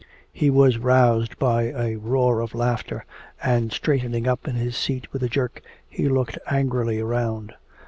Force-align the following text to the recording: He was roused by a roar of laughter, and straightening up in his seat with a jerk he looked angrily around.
He 0.33 0.49
was 0.49 0.79
roused 0.79 1.37
by 1.37 1.71
a 1.75 1.95
roar 1.95 2.39
of 2.39 2.55
laughter, 2.55 3.05
and 3.43 3.71
straightening 3.71 4.27
up 4.27 4.47
in 4.47 4.55
his 4.55 4.75
seat 4.75 5.05
with 5.13 5.21
a 5.21 5.29
jerk 5.29 5.61
he 5.87 6.09
looked 6.09 6.39
angrily 6.47 6.99
around. 6.99 7.53